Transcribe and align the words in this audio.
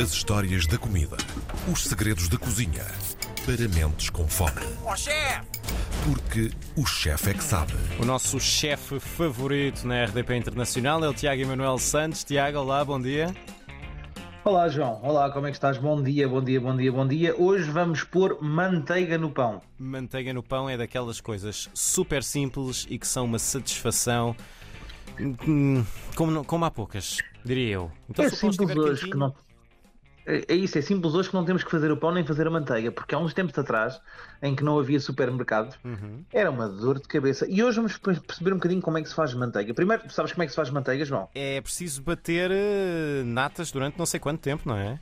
As 0.00 0.12
histórias 0.12 0.64
da 0.64 0.78
comida. 0.78 1.16
Os 1.72 1.82
segredos 1.82 2.28
da 2.28 2.38
cozinha. 2.38 2.84
Para 3.44 3.68
mentes 3.68 4.08
com 4.10 4.28
fome. 4.28 4.60
Ó 4.84 4.94
chefe! 4.94 5.40
Porque 6.04 6.52
o 6.76 6.86
chefe 6.86 7.30
é 7.30 7.34
que 7.34 7.42
sabe. 7.42 7.72
O 8.00 8.04
nosso 8.04 8.38
chefe 8.38 9.00
favorito 9.00 9.84
na 9.84 10.04
RDP 10.04 10.36
Internacional 10.36 11.02
é 11.04 11.08
o 11.08 11.12
Tiago 11.12 11.42
Emanuel 11.42 11.78
Santos. 11.78 12.22
Tiago, 12.22 12.58
olá, 12.58 12.84
bom 12.84 13.00
dia. 13.00 13.34
Olá 14.44 14.68
João, 14.68 15.00
olá, 15.02 15.32
como 15.32 15.48
é 15.48 15.50
que 15.50 15.56
estás? 15.56 15.78
Bom 15.78 16.00
dia, 16.00 16.28
bom 16.28 16.44
dia, 16.44 16.60
bom 16.60 16.76
dia, 16.76 16.92
bom 16.92 17.06
dia. 17.06 17.34
Hoje 17.36 17.68
vamos 17.68 18.04
pôr 18.04 18.38
manteiga 18.40 19.18
no 19.18 19.32
pão. 19.32 19.60
Manteiga 19.76 20.32
no 20.32 20.44
pão 20.44 20.70
é 20.70 20.76
daquelas 20.76 21.20
coisas 21.20 21.68
super 21.74 22.22
simples 22.22 22.86
e 22.88 23.00
que 23.00 23.06
são 23.06 23.24
uma 23.24 23.40
satisfação 23.40 24.36
hum, 25.20 25.84
como, 26.14 26.44
como 26.44 26.64
há 26.64 26.70
poucas, 26.70 27.18
diria 27.44 27.74
eu. 27.74 27.90
Então, 28.08 28.24
é 28.24 28.30
simples 28.30 28.76
hoje 28.76 29.10
que 29.10 29.16
não. 29.16 29.34
É 30.28 30.44
é 30.52 30.54
isso, 30.54 30.76
é 30.78 30.82
simples 30.82 31.14
hoje 31.14 31.30
que 31.30 31.34
não 31.34 31.44
temos 31.44 31.64
que 31.64 31.70
fazer 31.70 31.90
o 31.90 31.96
pão 31.96 32.12
nem 32.12 32.22
fazer 32.24 32.46
a 32.46 32.50
manteiga, 32.50 32.92
porque 32.92 33.14
há 33.14 33.18
uns 33.18 33.32
tempos 33.32 33.58
atrás, 33.58 33.98
em 34.42 34.54
que 34.54 34.62
não 34.62 34.78
havia 34.78 35.00
supermercado, 35.00 35.74
Uhum. 35.84 36.22
era 36.32 36.50
uma 36.50 36.68
dor 36.68 37.00
de 37.00 37.08
cabeça. 37.08 37.46
E 37.48 37.62
hoje 37.64 37.76
vamos 37.76 37.96
pe- 37.96 38.20
perceber 38.20 38.52
um 38.52 38.56
bocadinho 38.56 38.82
como 38.82 38.98
é 38.98 39.02
que 39.02 39.08
se 39.08 39.14
faz 39.14 39.32
manteiga. 39.32 39.72
Primeiro, 39.72 40.02
sabes 40.10 40.32
como 40.32 40.42
é 40.42 40.46
que 40.46 40.52
se 40.52 40.56
faz 40.56 40.68
manteiga, 40.70 41.04
João? 41.04 41.28
É 41.34 41.60
preciso 41.62 42.02
bater 42.02 42.50
eh, 42.52 43.22
natas 43.24 43.72
durante 43.72 43.98
não 43.98 44.04
sei 44.06 44.20
quanto 44.20 44.40
tempo, 44.40 44.64
não 44.68 44.76
é? 44.76 44.98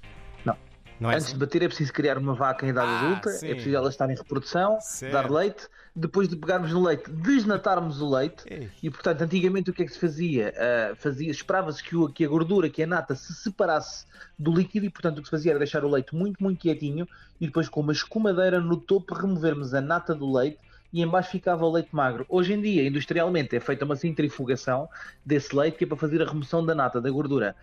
Não. 0.98 1.10
É 1.10 1.16
Antes 1.16 1.32
de 1.32 1.38
bater 1.38 1.62
é 1.62 1.68
preciso 1.68 1.92
criar 1.92 2.16
uma 2.18 2.34
vaca 2.34 2.64
em 2.64 2.70
idade 2.70 2.88
Ah, 2.90 3.00
adulta, 3.10 3.30
sim. 3.30 3.48
é 3.50 3.54
preciso 3.54 3.76
ela 3.76 3.88
estar 3.88 4.10
em 4.10 4.14
reprodução, 4.16 4.78
Certo. 4.80 5.12
dar 5.12 5.30
leite, 5.30 5.66
depois 5.94 6.28
de 6.28 6.36
pegarmos 6.36 6.72
no 6.72 6.82
leite, 6.82 7.10
desnatarmos 7.10 8.00
o 8.00 8.08
leite. 8.08 8.44
Ei. 8.46 8.70
E 8.82 8.90
portanto, 8.90 9.22
antigamente 9.22 9.70
o 9.70 9.72
que 9.74 9.82
é 9.82 9.86
que 9.86 9.92
se 9.92 9.98
fazia? 9.98 10.54
Ah, 10.56 10.94
fazia 10.96 11.30
Esperava-se 11.30 11.82
que, 11.82 11.94
o- 11.96 12.08
que 12.08 12.24
a 12.24 12.28
gordura, 12.28 12.68
que 12.70 12.82
a 12.82 12.86
nata, 12.86 13.14
se 13.14 13.34
separasse 13.34 14.06
do 14.38 14.52
líquido 14.52 14.86
e 14.86 14.90
portanto 14.90 15.18
o 15.18 15.20
que 15.22 15.26
se 15.26 15.30
fazia 15.30 15.52
era 15.52 15.58
deixar 15.58 15.84
o 15.84 15.90
leite 15.90 16.14
muito, 16.14 16.42
muito 16.42 16.58
quietinho 16.60 17.06
e 17.40 17.46
depois 17.46 17.68
com 17.68 17.80
uma 17.80 17.92
escumadeira 17.92 18.60
no 18.60 18.76
topo 18.76 19.14
removermos 19.14 19.74
a 19.74 19.80
nata 19.80 20.14
do 20.14 20.30
leite 20.32 20.58
e 20.92 21.02
em 21.02 21.06
baixo 21.06 21.30
ficava 21.30 21.64
o 21.66 21.70
leite 21.72 21.88
magro. 21.92 22.24
Hoje 22.28 22.54
em 22.54 22.60
dia, 22.60 22.86
industrialmente, 22.86 23.54
é 23.54 23.60
feita 23.60 23.84
uma 23.84 23.96
centrifugação 23.96 24.88
desse 25.24 25.54
leite 25.54 25.76
que 25.76 25.84
é 25.84 25.86
para 25.86 25.96
fazer 25.96 26.22
a 26.22 26.24
remoção 26.26 26.64
da 26.64 26.74
nata, 26.74 27.00
da 27.02 27.10
gordura. 27.10 27.54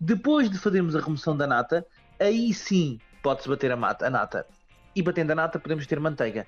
Depois 0.00 0.50
de 0.50 0.58
fazermos 0.58 0.96
a 0.96 1.00
remoção 1.00 1.36
da 1.36 1.46
nata, 1.46 1.86
aí 2.20 2.52
sim 2.54 3.00
pode-se 3.22 3.48
bater 3.48 3.72
a, 3.72 3.76
mata, 3.76 4.06
a 4.06 4.10
nata. 4.10 4.46
E 4.94 5.02
batendo 5.02 5.32
a 5.32 5.34
nata 5.34 5.58
podemos 5.58 5.86
ter 5.86 5.98
manteiga. 5.98 6.46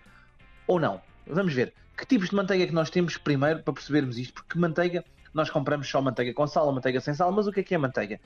Ou 0.67 0.78
não. 0.78 1.01
Vamos 1.27 1.53
ver. 1.53 1.73
Que 1.97 2.06
tipos 2.06 2.31
de 2.31 2.37
manteiga 2.37 2.65
é 2.65 2.67
que 2.67 2.75
nós 2.75 2.91
temos 2.91 3.17
primeiro 3.17 3.62
para 3.62 3.75
percebermos 3.75 4.19
isto? 4.19 4.34
Porque 4.34 4.59
manteiga, 4.59 5.05
nós 5.33 5.50
compramos 5.50 5.89
só 5.89 6.00
manteiga 6.00 6.33
com 6.33 6.47
sal 6.47 6.67
ou 6.67 6.73
manteiga 6.73 7.00
sem 7.00 7.15
sal, 7.15 7.31
mas 7.33 7.47
o 7.47 7.53
que 7.53 7.61
é 7.61 7.62
que 7.62 7.75
é 7.75 7.78
manteiga? 7.78 8.19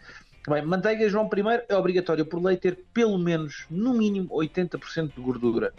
Bem, 0.49 0.63
manteiga, 0.63 1.09
João, 1.09 1.29
primeiro 1.29 1.65
é 1.69 1.77
obrigatório 1.77 2.25
por 2.25 2.43
lei 2.43 2.57
ter 2.57 2.79
pelo 2.95 3.19
menos, 3.19 3.67
no 3.69 3.93
mínimo, 3.93 4.29
80% 4.31 5.15
de 5.15 5.21
gordura. 5.21 5.73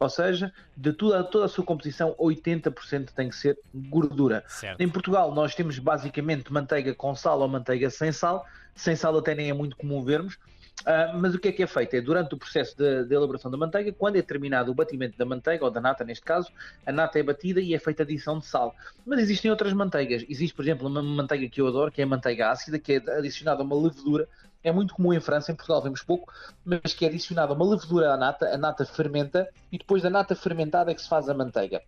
Ou 0.00 0.08
seja, 0.08 0.52
de 0.76 0.92
toda, 0.92 1.22
toda 1.24 1.44
a 1.44 1.48
sua 1.48 1.64
composição, 1.64 2.14
80% 2.18 3.10
tem 3.10 3.28
que 3.28 3.36
ser 3.36 3.58
gordura. 3.74 4.42
Certo. 4.48 4.80
Em 4.80 4.88
Portugal, 4.88 5.34
nós 5.34 5.54
temos 5.54 5.78
basicamente 5.78 6.52
manteiga 6.52 6.94
com 6.94 7.14
sal 7.14 7.40
ou 7.40 7.48
manteiga 7.48 7.90
sem 7.90 8.10
sal. 8.12 8.46
Sem 8.74 8.96
sal 8.96 9.16
até 9.18 9.34
nem 9.34 9.50
é 9.50 9.52
muito 9.52 9.76
comum 9.76 10.02
vermos. 10.02 10.38
Ah, 10.86 11.12
mas 11.14 11.34
o 11.34 11.38
que 11.38 11.48
é 11.48 11.52
que 11.52 11.62
é 11.62 11.66
feito? 11.66 11.94
É 11.94 12.00
durante 12.00 12.34
o 12.34 12.38
processo 12.38 12.76
de, 12.76 13.04
de 13.04 13.14
elaboração 13.14 13.50
da 13.50 13.56
manteiga, 13.56 13.92
quando 13.92 14.16
é 14.16 14.22
terminado 14.22 14.70
o 14.70 14.74
batimento 14.74 15.16
da 15.16 15.24
manteiga, 15.24 15.64
ou 15.64 15.70
da 15.70 15.80
nata 15.80 16.04
neste 16.04 16.24
caso, 16.24 16.50
a 16.84 16.92
nata 16.92 17.18
é 17.18 17.22
batida 17.22 17.60
e 17.60 17.74
é 17.74 17.78
feita 17.78 18.02
adição 18.02 18.38
de 18.38 18.46
sal. 18.46 18.74
Mas 19.06 19.20
existem 19.20 19.50
outras 19.50 19.72
manteigas. 19.72 20.24
Existe, 20.28 20.54
por 20.54 20.62
exemplo, 20.62 20.88
uma 20.88 21.02
manteiga 21.02 21.48
que 21.48 21.60
eu 21.60 21.66
adoro, 21.66 21.90
que 21.90 22.00
é 22.00 22.04
a 22.04 22.06
manteiga 22.06 22.50
ácida, 22.50 22.78
que 22.78 22.94
é 22.94 22.96
adicionada 23.16 23.62
a 23.62 23.64
uma 23.64 23.76
levedura. 23.76 24.28
É 24.62 24.72
muito 24.72 24.94
comum 24.94 25.12
em 25.12 25.20
França, 25.20 25.52
em 25.52 25.54
Portugal 25.54 25.82
vemos 25.82 26.02
pouco, 26.02 26.32
mas 26.64 26.94
que 26.94 27.04
é 27.04 27.08
adicionada 27.08 27.52
uma 27.52 27.68
levedura 27.68 28.12
à 28.12 28.16
nata, 28.16 28.46
a 28.46 28.56
nata 28.56 28.84
fermenta, 28.84 29.48
e 29.70 29.78
depois 29.78 30.02
da 30.02 30.08
nata 30.08 30.34
fermentada 30.34 30.90
é 30.90 30.94
que 30.94 31.02
se 31.02 31.08
faz 31.08 31.28
a 31.28 31.34
manteiga 31.34 31.82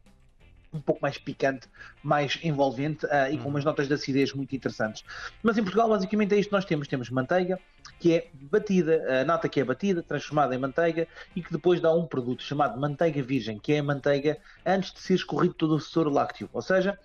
um 0.77 0.81
pouco 0.81 1.01
mais 1.01 1.19
picante, 1.19 1.69
mais 2.03 2.39
envolvente 2.43 3.07
ah, 3.11 3.31
e 3.31 3.39
com 3.39 3.49
umas 3.49 3.65
notas 3.65 3.89
de 3.89 3.95
acidez 3.95 4.33
muito 4.33 4.55
interessantes. 4.55 5.05
Mas 5.43 5.57
em 5.57 5.63
Portugal, 5.63 5.89
basicamente, 5.89 6.35
é 6.35 6.39
isto 6.39 6.51
que 6.51 6.55
nós 6.55 6.65
temos. 6.65 6.87
Temos 6.87 7.11
manteiga, 7.11 7.59
que 7.99 8.15
é 8.15 8.29
batida, 8.35 9.21
a 9.21 9.25
nata 9.25 9.49
que 9.49 9.61
é 9.61 9.65
batida, 9.65 10.03
transformada 10.03 10.55
em 10.55 10.59
manteiga 10.59 11.09
e 11.35 11.43
que 11.43 11.53
depois 11.53 11.81
dá 11.81 11.93
um 11.93 12.07
produto 12.07 12.43
chamado 12.43 12.79
manteiga 12.79 13.23
virgem, 13.23 13.59
que 13.59 13.73
é 13.73 13.79
a 13.79 13.83
manteiga 13.83 14.39
antes 14.65 14.93
de 14.93 15.01
ser 15.01 15.15
escorrido 15.15 15.55
todo 15.55 15.75
o 15.75 15.81
soro 15.81 16.11
lácteo. 16.11 16.49
Ou 16.53 16.63
seja, 16.63 16.99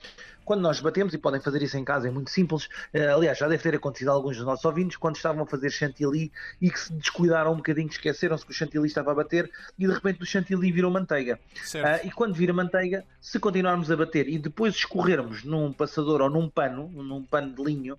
quando 0.52 0.64
nós 0.64 0.82
batemos, 0.82 1.14
e 1.14 1.18
podem 1.18 1.40
fazer 1.40 1.64
isso 1.64 1.78
em 1.78 1.86
casa, 1.86 2.10
é 2.10 2.12
muito 2.12 2.30
simples, 2.30 2.68
eh, 2.92 3.08
aliás, 3.08 3.38
já 3.38 3.48
deve 3.48 3.64
ter 3.64 3.74
acontecido 3.74 4.10
a 4.10 4.12
alguns 4.12 4.36
dos 4.36 4.46
nossos 4.46 4.66
ouvintes, 4.66 4.98
quando 4.98 5.16
estavam 5.16 5.44
a 5.44 5.48
fazer 5.48 5.70
chantilly 5.70 6.30
e 6.62 6.70
que 6.70 6.78
se 6.78 6.92
descuidaram 6.92 7.54
um 7.54 7.56
bocadinho, 7.56 7.88
que 7.88 7.94
esqueceram-se 7.94 8.46
que 8.46 8.52
o 8.52 8.54
chantilly 8.54 8.86
estava 8.86 9.14
a 9.14 9.16
bater 9.16 9.50
e 9.80 9.88
de 9.88 9.94
repente 9.94 10.22
o 10.22 10.26
chantilly 10.26 10.70
virou 10.70 10.92
manteiga. 10.92 11.40
Ah, 11.86 12.06
e 12.06 12.12
quando 12.12 12.34
vira 12.34 12.52
manteiga, 12.52 13.06
se 13.22 13.40
continuarmos 13.40 13.90
a 13.90 13.96
bater 13.96 14.28
e 14.28 14.38
depois 14.38 14.76
escorrermos 14.76 15.46
num 15.46 15.72
passador 15.72 16.22
ou 16.22 16.30
num 16.30 16.50
pano, 16.50 16.90
num 16.90 17.24
pano 17.24 17.56
de 17.56 17.64
linho, 17.64 17.98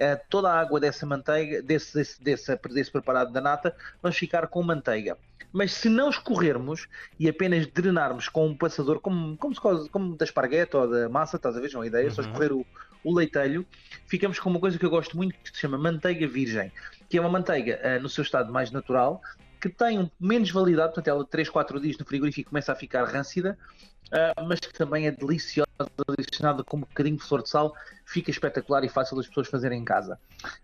ah, 0.00 0.20
toda 0.28 0.50
a 0.50 0.58
água 0.58 0.80
dessa 0.80 1.06
manteiga, 1.06 1.62
desse, 1.62 1.94
desse, 1.94 2.20
desse, 2.20 2.58
desse 2.68 2.90
preparado 2.90 3.32
da 3.32 3.40
nata, 3.40 3.76
vamos 4.02 4.18
ficar 4.18 4.48
com 4.48 4.60
manteiga. 4.60 5.16
Mas 5.52 5.72
se 5.72 5.88
não 5.88 6.08
escorrermos 6.08 6.86
e 7.18 7.28
apenas 7.28 7.66
drenarmos 7.66 8.28
com 8.28 8.46
um 8.46 8.56
passador, 8.56 9.00
como, 9.00 9.36
como, 9.36 9.54
se 9.54 9.60
como 9.90 10.16
da 10.16 10.24
esparguete 10.24 10.76
ou 10.76 10.88
da 10.88 11.08
massa, 11.08 11.36
estás 11.36 11.56
a 11.56 11.60
ver? 11.60 11.74
Uma 11.74 11.86
ideia, 11.86 12.10
só 12.10 12.22
Uhum. 12.22 12.28
escorrer 12.28 12.52
o, 12.52 12.66
o 13.04 13.14
leitelho, 13.14 13.66
ficamos 14.08 14.38
com 14.38 14.48
uma 14.50 14.60
coisa 14.60 14.78
que 14.78 14.84
eu 14.86 14.90
gosto 14.90 15.16
muito 15.16 15.34
que 15.42 15.50
se 15.50 15.60
chama 15.60 15.76
manteiga 15.78 16.26
virgem, 16.26 16.72
que 17.08 17.18
é 17.18 17.20
uma 17.20 17.30
manteiga 17.30 17.80
ah, 17.82 17.98
no 17.98 18.08
seu 18.08 18.22
estado 18.22 18.52
mais 18.52 18.70
natural, 18.70 19.20
que 19.60 19.68
tem 19.68 20.10
menos 20.18 20.50
validade, 20.50 20.88
portanto, 20.94 21.08
ela 21.08 21.26
3, 21.26 21.48
4 21.48 21.80
dias 21.80 21.96
no 21.98 22.04
frigorífico 22.04 22.50
começa 22.50 22.72
a 22.72 22.76
ficar 22.76 23.04
rancida, 23.04 23.56
ah, 24.12 24.42
mas 24.44 24.58
que 24.60 24.72
também 24.72 25.06
é 25.06 25.10
deliciosa, 25.10 25.66
adicionada 26.18 26.64
com 26.64 26.78
um 26.78 26.80
bocadinho 26.80 27.16
de 27.16 27.22
flor 27.22 27.42
de 27.42 27.48
sal, 27.48 27.72
fica 28.06 28.30
espetacular 28.30 28.84
e 28.84 28.88
fácil 28.88 29.16
das 29.16 29.26
pessoas 29.28 29.48
fazerem 29.48 29.80
em 29.80 29.84
casa. 29.84 30.18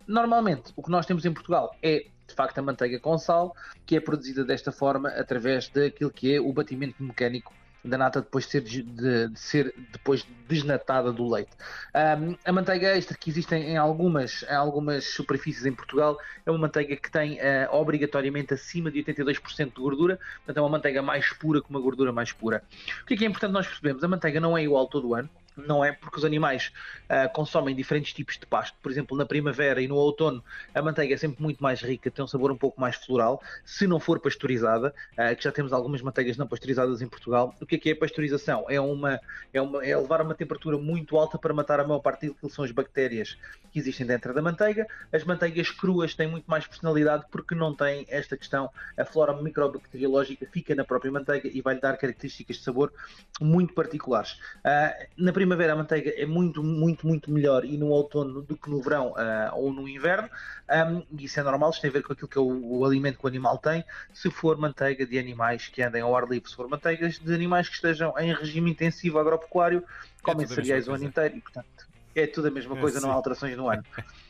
Normalmente, 0.07 0.73
o 0.77 0.83
que 0.83 0.91
nós 0.91 1.07
temos 1.07 1.25
em 1.25 1.33
Portugal 1.33 1.79
é, 1.83 2.07
de 2.29 2.35
facto, 2.35 2.59
a 2.59 2.63
manteiga 2.63 3.01
com 3.01 3.19
sal, 3.19 3.57
que 3.87 3.97
é 3.97 4.01
produzida 4.01 4.45
desta 4.45 4.71
forma 4.71 5.09
através 5.09 5.69
daquilo 5.69 6.11
que 6.11 6.35
é 6.35 6.41
o 6.41 6.53
batimento 6.53 7.03
mecânico 7.03 7.53
da 7.85 7.97
nata 7.97 8.21
depois 8.21 8.45
de 8.45 8.51
ser, 8.51 8.61
de, 8.61 8.83
de 9.29 9.39
ser 9.39 9.75
depois 9.93 10.27
desnatada 10.49 11.13
do 11.13 11.29
leite. 11.29 11.51
Ahm, 11.95 12.37
a 12.45 12.53
manteiga 12.53 12.97
extra 12.97 13.17
que 13.17 13.31
existe 13.31 13.55
em 13.55 13.77
algumas, 13.77 14.43
em 14.43 14.55
algumas 14.55 15.05
superfícies 15.05 15.65
em 15.65 15.73
Portugal 15.73 16.19
é 16.45 16.51
uma 16.51 16.59
manteiga 16.59 16.97
que 16.97 17.11
tem 17.11 17.41
ah, 17.41 17.69
obrigatoriamente 17.73 18.53
acima 18.53 18.91
de 18.91 19.03
82% 19.03 19.67
de 19.67 19.81
gordura, 19.81 20.19
portanto 20.39 20.57
é 20.57 20.61
uma 20.61 20.69
manteiga 20.69 21.01
mais 21.01 21.33
pura 21.33 21.63
com 21.63 21.71
uma 21.71 21.81
gordura 21.81 22.13
mais 22.13 22.33
pura. 22.33 22.63
O 23.03 23.07
que 23.07 23.15
é 23.15 23.17
que 23.17 23.25
é 23.25 23.29
importante 23.29 23.53
nós 23.53 23.67
percebermos? 23.67 24.03
A 24.05 24.09
manteiga 24.09 24.41
não 24.41 24.59
é 24.59 24.63
igual 24.63 24.87
todo 24.87 25.09
o 25.09 25.15
ano, 25.15 25.31
não 25.67 25.85
é 25.85 25.93
porque 25.93 26.19
os 26.19 26.25
animais 26.25 26.73
ah, 27.09 27.29
consomem 27.29 27.75
diferentes 27.75 28.13
tipos 28.13 28.39
de 28.39 28.47
pasto. 28.47 28.77
Por 28.83 28.91
exemplo, 28.91 29.17
na 29.17 29.27
primavera 29.27 29.81
e 29.81 29.89
no 29.89 29.97
outono 29.97 30.43
a 30.75 30.83
manteiga 30.83 31.15
é 31.15 31.17
sempre 31.17 31.43
muito 31.43 31.63
mais 31.63 31.81
rica, 31.81 32.11
tem 32.11 32.25
um 32.25 32.29
sabor 32.29 32.51
um 32.51 32.57
pouco 32.57 32.81
mais 32.81 32.97
floral, 32.97 33.43
se 33.65 33.87
não 33.87 33.99
for 33.99 34.21
pasteurizada, 34.21 34.95
ah, 35.17 35.35
que 35.35 35.45
já 35.45 35.53
temos 35.53 35.73
algumas 35.73 36.03
manteigas 36.03 36.37
não 36.37 36.47
pasteurizadas 36.47 37.03
em 37.03 37.09
Portugal. 37.09 37.55
O 37.61 37.67
que 37.67 37.77
é 37.77 37.79
que 37.79 37.91
é 37.91 37.93
a 37.93 37.97
pasteurização? 37.97 38.65
É, 38.69 38.81
uma, 38.81 39.21
é, 39.53 39.61
uma, 39.61 39.85
é 39.85 39.97
levar 39.97 40.21
a 40.21 40.25
uma 40.25 40.35
temperatura 40.35 40.79
muito 40.79 41.17
alta 41.17 41.39
para 41.39 41.53
matar 41.53 41.81
a 41.81 41.85
maior 41.85 42.01
parte 42.01 42.27
daquilo 42.27 42.49
que 42.51 42.55
são 42.55 42.65
as 42.65 42.71
bactérias 42.71 43.37
que 43.73 43.79
existem 43.79 44.07
dentro 44.07 44.33
da 44.33 44.43
manteiga. 44.43 44.87
As 45.13 45.25
manteigas 45.25 45.71
cruas 45.71 46.15
têm 46.15 46.29
muito 46.29 46.47
mais 46.47 46.67
personalidade 46.67 47.25
porque 47.31 47.55
não 47.55 47.75
têm 47.75 48.07
esta 48.09 48.37
questão, 48.37 48.71
a 48.97 49.05
flora 49.05 49.35
microbacteriológica 49.41 50.47
fica 50.51 50.75
na 50.75 50.85
própria 50.85 51.11
manteiga 51.11 51.49
e 51.49 51.61
vai-lhe 51.61 51.81
dar 51.81 51.97
características 51.97 52.57
de 52.57 52.63
sabor 52.63 52.93
muito 53.41 53.75
particulares. 53.75 54.39
Ah, 54.65 54.95
na 55.17 55.33
primavera 55.49 55.73
a 55.73 55.77
manteiga 55.77 56.13
é 56.15 56.27
muito, 56.27 56.63
muito, 56.63 57.07
muito 57.07 57.31
melhor 57.31 57.65
e 57.65 57.79
no 57.79 57.89
outono 57.89 58.43
do 58.43 58.57
que 58.57 58.69
no 58.69 58.83
verão 58.83 59.15
ah, 59.17 59.51
ou 59.55 59.73
no 59.73 59.89
inverno. 59.89 60.29
Um, 60.71 61.03
isso 61.19 61.41
é 61.41 61.43
normal, 61.43 61.71
isto 61.71 61.81
tem 61.81 61.89
a 61.89 61.93
ver 61.93 62.03
com 62.03 62.13
aquilo 62.13 62.29
que 62.29 62.37
é 62.37 62.41
o, 62.41 62.79
o 62.79 62.85
alimento 62.85 63.19
que 63.19 63.25
o 63.25 63.29
animal 63.29 63.57
tem. 63.57 63.83
Se 64.13 64.31
for 64.31 64.59
manteiga 64.59 65.07
de 65.07 65.19
animais 65.19 65.69
que 65.69 65.83
andem 65.83 66.03
ao 66.03 66.15
ar 66.15 66.29
livre, 66.29 66.49
se 66.51 66.55
for 66.55 66.69
manteigas 66.69 67.19
de 67.19 67.35
animais 67.35 67.69
que 67.69 67.75
estejam 67.77 68.15
em 68.19 68.35
regime 68.35 68.71
intensivo 68.71 69.19
agropecuário, 69.19 69.83
comem 70.23 70.47
tudo 70.47 70.61
a 70.61 70.65
cereais 70.65 70.87
o 70.87 70.93
ano 70.93 71.05
inteiro 71.05 71.37
e, 71.37 71.41
portanto, 71.41 71.89
é 72.15 72.27
tudo 72.27 72.49
a 72.49 72.51
mesma 72.51 72.77
É, 72.77 72.81
coisa, 72.81 73.01
não 73.01 73.11
há 73.11 73.15
alterações 73.15 73.57
no 73.57 73.71
ano. 73.71 73.83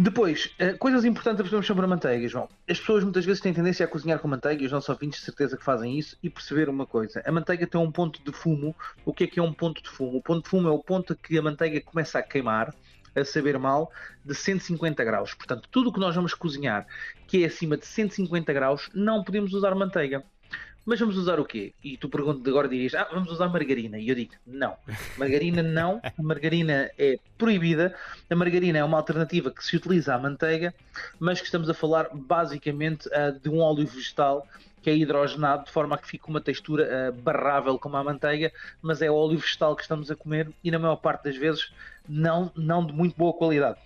Depois, 0.00 0.54
eh, 0.60 0.74
coisas 0.74 1.04
importantes 1.04 1.40
a 1.40 1.42
percebermos 1.42 1.66
sobre 1.66 1.84
a 1.84 1.88
manteiga, 1.88 2.28
João. 2.28 2.48
As 2.70 2.78
pessoas 2.78 3.02
muitas 3.02 3.24
vezes 3.24 3.40
têm 3.42 3.52
tendência 3.52 3.84
a 3.84 3.88
cozinhar 3.88 4.20
com 4.20 4.28
manteiga, 4.28 4.62
e 4.62 4.66
os 4.66 4.70
nossos 4.70 4.88
ouvintes 4.88 5.18
de 5.18 5.24
certeza 5.24 5.56
que 5.56 5.64
fazem 5.64 5.98
isso, 5.98 6.16
e 6.22 6.30
perceber 6.30 6.68
uma 6.68 6.86
coisa. 6.86 7.20
A 7.26 7.32
manteiga 7.32 7.66
tem 7.66 7.80
um 7.80 7.90
ponto 7.90 8.22
de 8.22 8.30
fumo. 8.30 8.76
O 9.04 9.12
que 9.12 9.24
é 9.24 9.26
que 9.26 9.40
é 9.40 9.42
um 9.42 9.52
ponto 9.52 9.82
de 9.82 9.88
fumo? 9.88 10.18
O 10.18 10.22
ponto 10.22 10.44
de 10.44 10.50
fumo 10.50 10.68
é 10.68 10.70
o 10.70 10.78
ponto 10.78 11.16
que 11.16 11.36
a 11.36 11.42
manteiga 11.42 11.80
começa 11.80 12.16
a 12.20 12.22
queimar, 12.22 12.72
a 13.12 13.24
saber 13.24 13.58
mal, 13.58 13.90
de 14.24 14.36
150 14.36 15.02
graus. 15.02 15.34
Portanto, 15.34 15.68
tudo 15.68 15.90
o 15.90 15.92
que 15.92 15.98
nós 15.98 16.14
vamos 16.14 16.32
cozinhar 16.32 16.86
que 17.26 17.42
é 17.42 17.46
acima 17.46 17.76
de 17.76 17.84
150 17.84 18.52
graus, 18.52 18.88
não 18.94 19.24
podemos 19.24 19.52
usar 19.52 19.74
manteiga. 19.74 20.22
Mas 20.88 20.98
vamos 20.98 21.18
usar 21.18 21.38
o 21.38 21.44
quê? 21.44 21.74
E 21.84 21.98
tu 21.98 22.08
perguntas 22.08 22.42
agora 22.48 22.66
dirias, 22.66 22.94
ah, 22.94 23.06
vamos 23.12 23.30
usar 23.30 23.46
margarina. 23.48 23.98
E 23.98 24.08
eu 24.08 24.14
digo, 24.14 24.32
não. 24.46 24.74
Margarina 25.18 25.62
não. 25.62 26.00
A 26.02 26.22
margarina 26.22 26.90
é 26.96 27.18
proibida. 27.36 27.94
A 28.30 28.34
margarina 28.34 28.78
é 28.78 28.82
uma 28.82 28.96
alternativa 28.96 29.50
que 29.50 29.62
se 29.62 29.76
utiliza 29.76 30.14
à 30.14 30.18
manteiga, 30.18 30.72
mas 31.20 31.40
que 31.40 31.44
estamos 31.44 31.68
a 31.68 31.74
falar 31.74 32.08
basicamente 32.14 33.06
uh, 33.08 33.38
de 33.38 33.50
um 33.50 33.60
óleo 33.60 33.86
vegetal 33.86 34.48
que 34.80 34.88
é 34.88 34.96
hidrogenado 34.96 35.66
de 35.66 35.70
forma 35.70 35.94
a 35.94 35.98
que 35.98 36.08
fique 36.08 36.26
uma 36.26 36.40
textura 36.40 36.88
uh, 37.10 37.20
barrável 37.20 37.78
como 37.78 37.98
a 37.98 38.02
manteiga, 38.02 38.50
mas 38.80 39.02
é 39.02 39.10
óleo 39.10 39.36
vegetal 39.36 39.76
que 39.76 39.82
estamos 39.82 40.10
a 40.10 40.16
comer 40.16 40.50
e 40.64 40.70
na 40.70 40.78
maior 40.78 40.96
parte 40.96 41.24
das 41.24 41.36
vezes 41.36 41.70
não, 42.08 42.50
não 42.56 42.86
de 42.86 42.94
muito 42.94 43.14
boa 43.14 43.34
qualidade. 43.34 43.78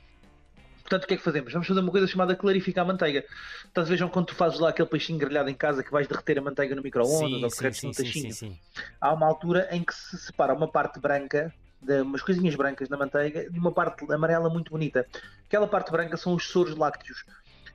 Portanto, 0.93 1.05
o 1.05 1.09
que 1.09 1.15
é 1.15 1.17
que 1.17 1.23
fazemos? 1.23 1.51
Vamos 1.51 1.67
fazer 1.67 1.81
uma 1.81 1.91
coisa 1.91 2.07
chamada 2.07 2.37
clarificar 2.37 2.85
a 2.85 2.87
manteiga. 2.87 3.25
Então, 3.71 3.83
vejam 3.83 4.11
quando 4.11 4.27
tu 4.27 4.35
fazes 4.35 4.61
lá 4.61 4.69
aquele 4.69 4.89
peixinho 4.89 5.19
grelhado 5.19 5.49
em 5.49 5.55
casa 5.55 5.83
que 5.83 5.91
vais 5.91 6.07
derreter 6.07 6.39
a 6.39 6.43
manteiga 6.43 6.75
no 6.75 6.83
micro-ondas 6.83 7.43
ou 7.43 7.49
que 7.49 7.57
derretes 7.57 7.83
no 7.83 7.93
taxinho. 7.93 8.59
Há 9.01 9.15
uma 9.15 9.27
altura 9.27 9.69
em 9.71 9.83
que 9.83 9.95
se 9.95 10.19
separa 10.19 10.53
uma 10.53 10.69
parte 10.69 11.01
branca 11.01 11.51
de 11.81 12.03
umas 12.03 12.21
coisinhas 12.21 12.55
brancas 12.57 12.91
na 12.91 12.99
manteiga 12.99 13.49
de 13.49 13.59
uma 13.59 13.73
parte 13.73 14.05
amarela 14.13 14.51
muito 14.51 14.71
bonita. 14.71 15.07
Aquela 15.47 15.67
parte 15.67 15.91
branca 15.91 16.19
são 16.19 16.35
os 16.35 16.47
soros 16.47 16.77
lácteos. 16.77 17.25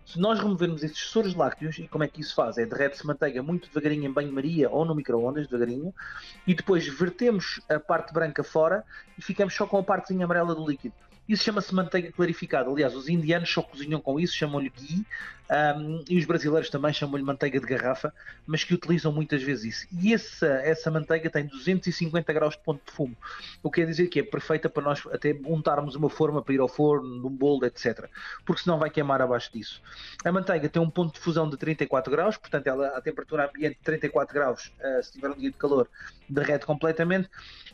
Se 0.06 0.19
nós 0.19 0.40
removermos 0.40 0.84
esses 0.84 1.00
soros 1.00 1.34
lácteos, 1.34 1.80
e 1.80 1.88
como 1.88 2.04
é 2.04 2.08
que 2.08 2.22
isso 2.22 2.36
faz? 2.36 2.60
É 2.60 2.68
derrete-se 2.68 3.06
manteiga 3.06 3.42
muito 3.42 3.68
devagarinho 3.68 4.06
em 4.06 4.14
banho-maria 4.14 4.69
ou 4.69 4.86
no 4.86 4.94
micro-ondas, 4.94 5.48
devagarinho, 5.48 5.92
e 6.46 6.54
depois 6.54 6.88
vertemos 6.88 7.60
a 7.68 7.80
parte 7.80 8.14
branca 8.14 8.44
fora 8.44 8.84
e 9.18 9.24
ficamos 9.24 9.56
só 9.56 9.66
com 9.66 9.80
a 9.80 9.84
partezinha 9.84 10.25
amarela 10.25 10.54
do 10.54 10.66
líquido. 10.66 10.94
Isso 11.27 11.44
chama-se 11.44 11.74
manteiga 11.74 12.12
clarificada. 12.12 12.69
Aliás, 12.69 12.95
os 12.95 13.09
indianos 13.09 13.50
só 13.50 13.62
cozinham 13.62 14.00
com 14.00 14.19
isso, 14.19 14.35
chamam-lhe 14.35 14.69
ghee, 14.69 15.06
um, 15.50 16.03
e 16.09 16.18
os 16.18 16.25
brasileiros 16.25 16.69
também 16.69 16.91
chamam-lhe 16.91 17.24
manteiga 17.24 17.59
de 17.59 17.65
garrafa, 17.65 18.13
mas 18.45 18.63
que 18.63 18.74
utilizam 18.74 19.12
muitas 19.12 19.41
vezes 19.41 19.85
isso. 19.85 19.88
E 20.01 20.13
essa, 20.13 20.47
essa 20.47 20.91
manteiga 20.91 21.29
tem 21.29 21.45
250 21.45 22.33
graus 22.33 22.56
de 22.56 22.62
ponto 22.63 22.81
de 22.85 22.91
fumo, 22.91 23.15
o 23.63 23.71
que 23.71 23.81
quer 23.81 23.88
dizer 23.88 24.07
que 24.07 24.19
é 24.19 24.24
perfeita 24.24 24.69
para 24.69 24.83
nós 24.83 25.06
até 25.12 25.38
untarmos 25.45 25.95
uma 25.95 26.09
forma 26.09 26.41
para 26.41 26.53
ir 26.53 26.59
ao 26.59 26.68
forno, 26.68 27.07
num 27.07 27.30
bolo, 27.30 27.65
etc. 27.65 28.09
Porque 28.45 28.63
senão 28.63 28.77
vai 28.77 28.89
queimar 28.89 29.21
abaixo 29.21 29.51
disso. 29.53 29.81
A 30.23 30.31
manteiga 30.31 30.68
tem 30.68 30.81
um 30.81 30.89
ponto 30.89 31.13
de 31.13 31.19
fusão 31.19 31.50
de 31.50 31.56
34 31.57 32.12
graus, 32.12 32.38
portanto, 32.38 32.68
ela, 32.68 32.88
a 32.89 33.01
temperatura 33.01 33.47
ambiente 33.47 33.77
de 33.77 33.83
34 33.83 34.33
graus, 34.33 34.73
uh, 34.80 35.03
se 35.03 35.13
tiver 35.13 35.30
um 35.30 35.38
dia 35.38 35.51
de 35.51 35.57
calor, 35.57 35.89
derrete 36.27 36.65
completamente, 36.65 37.30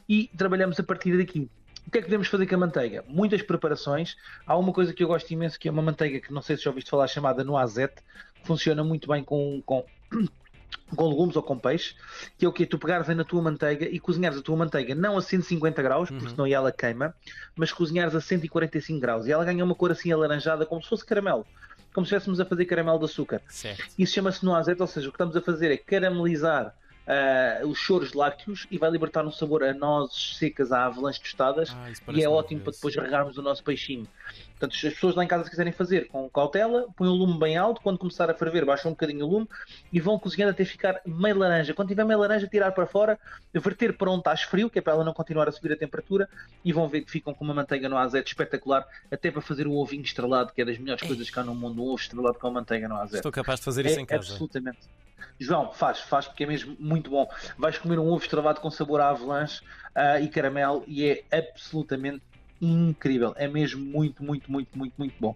e 0.08 0.30
trabalhamos 0.38 0.80
a 0.80 0.84
partir 0.84 1.18
daqui. 1.18 1.50
O 1.86 1.92
que 1.92 1.98
é 1.98 2.02
que 2.02 2.08
podemos 2.08 2.28
fazer 2.28 2.48
com 2.48 2.56
a 2.56 2.58
manteiga? 2.58 3.04
Muitas 3.08 3.42
preparações. 3.42 4.16
Há 4.46 4.58
uma 4.58 4.74
coisa 4.74 4.94
que 4.94 5.04
eu 5.04 5.08
gosto 5.08 5.30
imenso 5.32 5.60
que 5.60 5.68
é 5.68 5.72
uma 5.72 5.82
manteiga 5.82 6.20
que 6.20 6.34
não 6.34 6.42
sei 6.42 6.58
se 6.58 6.64
já 6.64 6.70
ouviste 6.70 6.90
falar, 6.90 7.08
chamada 7.08 7.44
noisette. 7.44 8.02
Funciona 8.44 8.84
muito 8.84 9.08
bem 9.08 9.24
com, 9.24 9.62
com, 9.66 9.86
com 10.96 11.10
legumes 11.10 11.36
ou 11.36 11.44
com 11.44 11.58
peixe, 11.58 11.96
que 12.38 12.46
é 12.46 12.48
o 12.48 12.54
que 12.54 12.66
Tu 12.66 12.78
pegares 12.78 13.08
na 13.16 13.24
tua 13.24 13.42
manteiga 13.42 13.86
e 13.86 14.00
cozinhares 14.00 14.38
a 14.38 14.42
tua 14.42 14.56
manteiga 14.56 14.96
não 14.96 15.18
a 15.18 15.22
150 15.22 15.82
graus, 15.82 16.10
porque 16.10 16.26
uhum. 16.26 16.30
senão 16.30 16.48
ela 16.48 16.72
queima, 16.72 17.14
mas 17.56 17.72
cozinhares 17.72 18.16
a 18.16 18.22
145 18.22 19.00
graus 19.00 19.28
e 19.28 19.32
ela 19.32 19.46
ganha 19.46 19.64
uma 19.64 19.76
cor 19.76 19.92
assim 19.92 20.12
alaranjada 20.12 20.66
como 20.66 20.82
se 20.82 20.90
fosse 20.90 21.06
caramelo. 21.06 21.46
Como 21.94 22.08
se 22.08 22.16
estivéssemos 22.16 22.40
a 22.40 22.46
fazer 22.46 22.66
caramelo 22.66 22.98
de 22.98 23.06
açúcar. 23.06 23.42
Certo. 23.48 23.84
Isso 24.00 24.16
chama-se 24.16 24.44
noisette, 24.44 24.82
ou 24.82 24.88
seja, 24.88 25.08
o 25.08 25.12
que 25.12 25.16
estamos 25.16 25.36
a 25.36 25.42
fazer 25.42 25.72
é 25.72 25.78
caramelizar 25.78 26.74
uh, 27.08 27.68
os 27.68 27.78
choros 27.78 28.14
lácteos 28.14 28.68
e 28.70 28.78
vai 28.78 28.90
libertar 28.90 29.26
um 29.26 29.32
sabor 29.32 29.64
a 29.64 29.74
nozes 29.74 30.38
secas, 30.38 30.72
a 30.72 30.86
avalanche 30.86 31.22
tostadas 31.22 31.76
ah, 31.76 32.12
e 32.12 32.24
é 32.24 32.30
ótimo 32.30 32.62
para 32.62 32.74
depois 32.74 32.96
regarmos 32.96 33.38
o 33.38 33.42
nosso 33.42 33.64
peixinho. 33.64 34.08
Portanto, 34.64 34.80
se 34.80 34.88
as 34.88 34.94
pessoas 34.94 35.16
lá 35.16 35.26
em 35.26 35.28
casa 35.28 35.50
quiserem 35.50 35.74
fazer 35.74 36.08
com 36.08 36.30
cautela, 36.30 36.88
põem 36.96 37.10
o 37.10 37.14
lume 37.14 37.38
bem 37.38 37.58
alto, 37.58 37.82
quando 37.82 37.98
começar 37.98 38.30
a 38.30 38.34
ferver, 38.34 38.64
baixam 38.64 38.92
um 38.92 38.94
bocadinho 38.94 39.26
o 39.26 39.30
lume 39.30 39.50
e 39.92 40.00
vão 40.00 40.18
cozinhando 40.18 40.52
até 40.52 40.64
ficar 40.64 41.02
meio 41.06 41.38
laranja. 41.38 41.74
Quando 41.74 41.90
tiver 41.90 42.06
meio 42.06 42.18
laranja, 42.18 42.48
tirar 42.48 42.72
para 42.72 42.86
fora, 42.86 43.20
verter 43.54 43.98
para 43.98 44.10
onde 44.10 44.20
está 44.20 44.38
frio, 44.38 44.70
que 44.70 44.80
é 44.80 44.82
para 44.82 44.94
ela 44.94 45.04
não 45.04 45.12
continuar 45.12 45.50
a 45.50 45.52
subir 45.52 45.74
a 45.74 45.76
temperatura, 45.76 46.30
e 46.64 46.72
vão 46.72 46.88
ver 46.88 47.02
que 47.02 47.12
ficam 47.12 47.34
com 47.34 47.44
uma 47.44 47.54
manteiga 47.54 47.90
no 47.90 47.98
azeite 47.98 48.32
espetacular, 48.32 48.88
até 49.12 49.30
para 49.30 49.42
fazer 49.42 49.68
o 49.68 49.74
ovinho 49.74 50.04
estrelado, 50.04 50.54
que 50.54 50.62
é 50.62 50.66
das 50.66 50.78
melhores 50.78 51.02
Ei. 51.04 51.10
coisas 51.10 51.30
que 51.30 51.38
há 51.38 51.44
no 51.44 51.54
mundo, 51.54 51.84
um 51.84 51.88
ovo 51.88 52.02
estrelado 52.02 52.40
com 52.40 52.50
manteiga 52.50 52.88
no 52.88 52.96
azeite. 52.96 53.18
Estou 53.18 53.34
capaz 53.34 53.60
de 53.60 53.66
fazer 53.66 53.86
isso 53.86 54.00
é 54.00 54.02
em 54.02 54.06
casa. 54.06 54.32
Absolutamente. 54.32 54.80
João, 55.38 55.74
faz, 55.74 56.00
faz 56.00 56.26
porque 56.26 56.46
é 56.46 56.48
mesmo 56.48 56.78
muito 56.80 57.10
bom. 57.10 57.28
Vais 57.58 57.78
comer 57.78 58.00
um 58.00 58.08
ovo 58.08 58.24
estravado 58.24 58.62
com 58.62 58.72
sabor 58.72 59.02
a 59.02 59.10
avalanche 59.10 59.62
uh, 59.62 60.24
e 60.24 60.30
caramelo 60.30 60.86
e 60.88 61.06
é 61.06 61.24
absolutamente 61.38 62.22
incrível. 62.64 63.34
É 63.38 63.48
mesmo 63.48 63.84
muito, 63.84 64.24
muito, 64.24 64.52
muito, 64.52 64.78
muito, 64.78 64.94
muito 64.98 65.16
bom. 65.20 65.36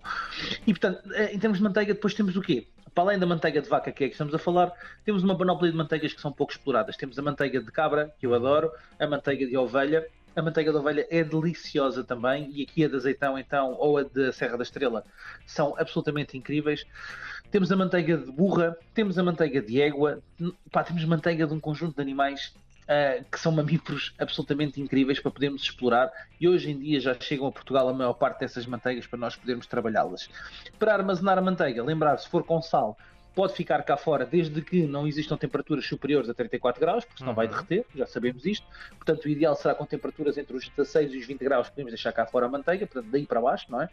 E 0.66 0.74
portanto, 0.74 1.02
eh, 1.14 1.34
em 1.34 1.40
termos 1.40 1.58
de 1.60 1.64
manteiga, 1.64 1.94
depois 1.94 2.14
temos 2.14 2.36
o 2.36 2.42
quê? 2.42 2.68
Para 2.94 3.04
além 3.04 3.20
da 3.20 3.26
manteiga 3.26 3.62
de 3.62 3.70
vaca 3.70 3.92
que 3.92 4.06
é 4.06 4.08
que 4.08 4.14
estamos 4.14 4.34
a 4.34 4.40
falar, 4.40 4.72
temos 5.06 5.24
uma 5.24 5.38
panóplia 5.38 5.72
de 5.72 5.78
manteigas 5.78 6.14
que 6.14 6.22
são 6.22 6.32
pouco 6.32 6.52
exploradas. 6.52 6.98
Temos 6.98 7.20
a 7.20 7.22
manteiga 7.22 7.62
de 7.62 7.72
cabra, 7.72 8.14
que 8.20 8.26
eu 8.26 8.34
adoro, 8.34 8.72
a 9.00 9.06
manteiga 9.06 9.46
de 9.46 9.56
ovelha. 9.58 10.08
A 10.36 10.42
manteiga 10.42 10.72
de 10.72 10.78
ovelha 10.78 11.08
é 11.10 11.24
deliciosa 11.24 12.04
também, 12.04 12.52
e 12.54 12.62
aqui 12.62 12.86
a 12.86 12.88
de 12.88 12.96
azeitão, 12.96 13.40
então, 13.40 13.74
ou 13.74 13.98
a 13.98 14.04
de 14.04 14.32
Serra 14.32 14.56
da 14.56 14.62
Estrela, 14.62 15.04
são 15.48 15.76
absolutamente 15.80 16.38
incríveis. 16.38 16.86
Temos 17.50 17.72
a 17.72 17.76
manteiga 17.76 18.16
de 18.16 18.32
burra, 18.32 18.78
temos 18.94 19.18
a 19.18 19.24
manteiga 19.24 19.60
de 19.62 19.82
égua, 19.82 20.22
pá, 20.72 20.84
temos 20.84 21.04
manteiga 21.06 21.48
de 21.48 21.54
um 21.56 21.60
conjunto 21.60 21.96
de 21.96 22.02
animais 22.04 22.54
uh, 22.88 23.24
que 23.32 23.40
são 23.40 23.52
mamíferos 23.52 24.14
absolutamente 24.18 24.82
incríveis 24.82 25.20
para 25.20 25.32
podermos 25.32 25.62
explorar 25.64 26.12
e 26.40 26.48
hoje 26.48 26.72
em 26.72 26.80
dia 26.80 27.00
já 27.00 27.16
chegam 27.20 27.48
a 27.48 27.52
Portugal 27.52 27.88
a 27.90 27.94
maior 27.94 28.14
parte 28.14 28.40
dessas 28.40 28.66
manteigas 28.66 29.06
para 29.06 29.20
nós 29.20 29.36
podermos 29.36 29.68
trabalhá-las. 29.68 30.30
Para 30.80 30.94
armazenar 30.94 31.38
a 31.38 31.42
manteiga, 31.42 31.84
lembrar, 31.84 32.18
se 32.18 32.30
for 32.30 32.44
com 32.44 32.62
sal, 32.62 32.98
pode 33.38 33.54
ficar 33.54 33.84
cá 33.84 33.96
fora 33.96 34.26
desde 34.26 34.64
que 34.64 34.88
não 34.88 35.08
existam 35.08 35.38
temperaturas 35.38 35.86
superiores 35.86 36.28
a 36.28 36.34
34 36.34 36.82
graus, 36.82 37.06
porque 37.06 37.20
senão 37.20 37.34
uhum. 37.34 37.36
vai 37.36 37.48
derreter, 37.48 37.86
já 37.94 38.08
sabemos 38.08 38.44
isto. 38.48 38.66
Portanto, 38.96 39.26
o 39.26 39.30
ideal 39.30 39.56
será 39.56 39.76
com 39.76 39.86
temperaturas 39.86 40.40
entre 40.40 40.58
os 40.58 40.68
16 40.68 41.14
e 41.14 41.18
os 41.20 41.28
20 41.28 41.44
graus, 41.44 41.70
podemos 41.70 41.92
deixar 41.92 42.12
cá 42.14 42.26
fora 42.26 42.48
a 42.48 42.50
manteiga, 42.50 42.88
portanto, 42.88 43.12
daí 43.12 43.28
para 43.28 43.40
baixo, 43.40 43.68
não 43.70 43.80
é? 43.80 43.90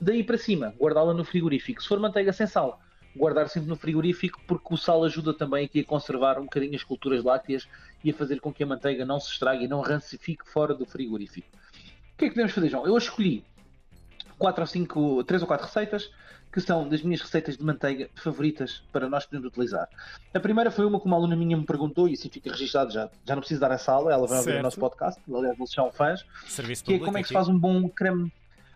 Daí 0.00 0.22
para 0.22 0.38
cima, 0.38 0.72
guardá-la 0.78 1.12
no 1.12 1.24
frigorífico. 1.24 1.82
Se 1.82 1.88
for 1.88 1.98
manteiga 1.98 2.32
sem 2.32 2.46
sal, 2.46 2.80
guardar 3.16 3.48
sempre 3.48 3.68
no 3.68 3.76
frigorífico, 3.76 4.40
porque 4.46 4.74
o 4.74 4.76
sal 4.76 5.04
ajuda 5.04 5.32
também 5.32 5.64
aqui 5.64 5.80
a 5.80 5.84
conservar 5.84 6.38
um 6.38 6.44
bocadinho 6.44 6.74
as 6.74 6.82
culturas 6.82 7.22
lácteas 7.22 7.68
e 8.02 8.10
a 8.10 8.14
fazer 8.14 8.40
com 8.40 8.52
que 8.52 8.62
a 8.62 8.66
manteiga 8.66 9.04
não 9.04 9.20
se 9.20 9.30
estrague 9.30 9.64
e 9.64 9.68
não 9.68 9.80
rancifique 9.80 10.48
fora 10.48 10.74
do 10.74 10.84
frigorífico. 10.84 11.48
O 12.14 12.16
que 12.16 12.26
é 12.26 12.28
que 12.28 12.34
podemos 12.34 12.52
fazer, 12.52 12.68
João? 12.68 12.86
Eu 12.86 12.96
escolhi 12.96 13.44
4 14.38 14.60
ou 14.60 14.66
5, 14.66 15.24
3 15.24 15.42
ou 15.42 15.48
4 15.48 15.66
receitas 15.66 16.10
que 16.54 16.60
são 16.60 16.88
das 16.88 17.02
minhas 17.02 17.20
receitas 17.20 17.56
de 17.56 17.64
manteiga 17.64 18.08
favoritas 18.14 18.84
para 18.92 19.08
nós 19.08 19.24
podermos 19.24 19.48
utilizar. 19.48 19.88
A 20.32 20.38
primeira 20.38 20.70
foi 20.70 20.86
uma 20.86 21.00
que 21.00 21.06
uma 21.06 21.16
aluna 21.16 21.34
minha 21.34 21.56
me 21.56 21.66
perguntou, 21.66 22.08
e 22.08 22.12
assim 22.12 22.28
fica 22.28 22.48
registado 22.48 22.92
já, 22.92 23.10
já 23.24 23.34
não 23.34 23.40
preciso 23.40 23.60
dar 23.60 23.72
essa 23.72 23.90
aula, 23.90 24.12
ela 24.12 24.24
vai 24.24 24.38
ouvir 24.38 24.60
o 24.60 24.62
nosso 24.62 24.78
podcast, 24.78 25.20
aliás, 25.28 25.58
eles 25.58 25.70
são 25.72 25.90
fãs, 25.90 26.24
Serviço 26.46 26.84
que 26.84 26.94
é 26.94 26.98
como 27.00 27.18
é 27.18 27.22
que 27.22 27.26
se 27.26 27.34
faz 27.34 27.48
um 27.48 27.58
bom 27.58 27.88
creme 27.88 28.32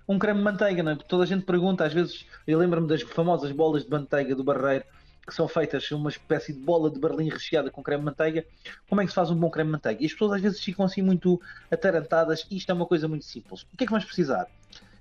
um 0.09 0.19
creme 0.19 0.39
de 0.39 0.45
manteiga, 0.45 0.83
não 0.83 0.93
é? 0.93 0.97
Toda 0.97 1.25
a 1.25 1.27
gente 1.27 1.45
pergunta, 1.45 1.85
às 1.85 1.93
vezes, 1.93 2.25
eu 2.47 2.59
lembro-me 2.59 2.89
das 2.89 3.03
famosas 3.03 3.53
bolas 3.53 3.85
de 3.85 3.91
manteiga 3.91 4.35
do 4.35 4.43
barreiro, 4.43 4.85
que 5.27 5.35
são 5.35 5.47
feitas 5.47 5.91
uma 5.91 6.09
espécie 6.09 6.55
de 6.55 6.61
bola 6.61 6.91
de 6.91 6.99
berlim 6.99 7.29
recheada 7.29 7.71
com 7.71 7.83
creme 7.83 8.01
de 8.01 8.07
manteiga. 8.07 8.47
Como 8.89 9.03
é 9.03 9.05
que 9.05 9.11
se 9.11 9.15
faz 9.15 9.31
um 9.31 9.37
bom 9.37 9.51
creme 9.51 9.69
de 9.69 9.73
manteiga? 9.73 10.03
E 10.03 10.07
as 10.07 10.13
pessoas 10.13 10.33
às 10.33 10.41
vezes 10.41 10.61
ficam 10.61 10.87
assim 10.87 11.03
muito 11.03 11.39
atarantadas, 11.71 12.47
e 12.51 12.57
isto 12.57 12.71
é 12.71 12.75
uma 12.75 12.87
coisa 12.87 13.07
muito 13.07 13.27
simples. 13.27 13.63
O 13.73 13.77
que 13.77 13.85
é 13.85 13.87
que 13.87 13.93
vamos 13.93 14.07
precisar? 14.07 14.47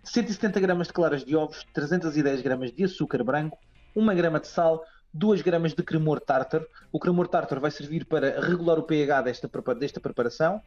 170 0.03 0.59
gramas 0.59 0.87
de 0.87 0.93
claras 0.93 1.23
de 1.23 1.35
ovos, 1.35 1.65
310 1.73 2.41
gramas 2.41 2.71
de 2.73 2.83
açúcar 2.83 3.23
branco, 3.23 3.57
1 3.95 4.05
grama 4.15 4.39
de 4.39 4.47
sal, 4.47 4.83
2 5.13 5.41
gramas 5.41 5.73
de 5.73 5.81
cremor 5.83 6.19
tártaro. 6.19 6.67
O 6.91 6.99
cremor 6.99 7.27
tártaro 7.27 7.61
vai 7.61 7.71
servir 7.71 8.05
para 8.05 8.41
regular 8.41 8.77
o 8.77 8.83
pH 8.83 9.21
desta, 9.21 9.49
desta 9.79 9.99
preparação. 9.99 10.61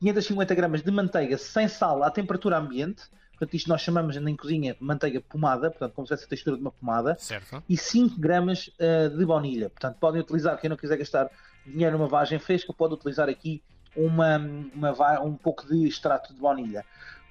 550 0.00 0.54
gramas 0.54 0.82
de 0.82 0.90
manteiga 0.90 1.36
sem 1.36 1.66
sal 1.66 2.02
à 2.02 2.10
temperatura 2.10 2.58
ambiente. 2.58 3.04
Portanto, 3.38 3.54
isto 3.54 3.68
nós 3.68 3.80
chamamos 3.80 4.16
em 4.16 4.36
cozinha 4.36 4.76
manteiga 4.80 5.20
pomada, 5.20 5.70
portanto, 5.70 5.92
como 5.92 6.06
se 6.06 6.12
fosse 6.12 6.24
a 6.24 6.28
textura 6.28 6.56
de 6.56 6.62
uma 6.62 6.72
pomada. 6.72 7.16
Certo. 7.20 7.62
E 7.68 7.76
5 7.76 8.18
gramas 8.18 8.68
uh, 8.68 9.16
de 9.16 9.24
baunilha. 9.24 9.70
Portanto, 9.70 9.96
podem 10.00 10.20
utilizar, 10.20 10.58
quem 10.60 10.68
não 10.68 10.76
quiser 10.76 10.96
gastar 10.96 11.30
dinheiro 11.64 11.96
numa 11.96 12.08
vagem 12.08 12.38
fresca, 12.40 12.72
pode 12.72 12.94
utilizar 12.94 13.28
aqui 13.28 13.62
uma, 13.94 14.38
uma, 14.74 15.20
um 15.20 15.36
pouco 15.36 15.66
de 15.66 15.86
extrato 15.86 16.34
de 16.34 16.40
baunilha. 16.40 16.84